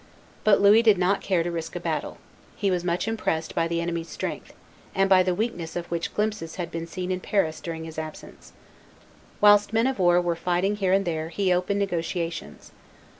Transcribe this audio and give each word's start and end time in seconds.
But 0.43 0.59
Louis 0.59 0.81
did 0.81 0.97
not 0.97 1.21
care 1.21 1.43
to 1.43 1.51
risk 1.51 1.75
a 1.75 1.79
battle. 1.79 2.17
He 2.55 2.71
was 2.71 2.83
much 2.83 3.07
impressed 3.07 3.53
by 3.53 3.67
the 3.67 3.79
enemy's 3.81 4.09
strength, 4.09 4.51
and 4.95 5.07
by 5.07 5.21
the 5.21 5.35
weakness 5.35 5.75
of 5.75 5.85
which 5.91 6.15
glimpses 6.15 6.55
had 6.55 6.71
been 6.71 6.87
seen 6.87 7.11
in 7.11 7.19
Paris 7.19 7.61
during 7.61 7.83
his 7.83 7.99
absence. 7.99 8.51
Whilst 9.41 9.67
his 9.69 9.73
men 9.73 9.85
of 9.85 9.99
war 9.99 10.19
were 10.19 10.35
fighting 10.35 10.77
here 10.77 10.91
and 10.91 11.05
there, 11.05 11.29
he 11.29 11.53
opened 11.53 11.77
negotiations. 11.77 12.71